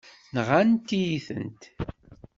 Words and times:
Nɣant-iyi-tent. 0.35 1.61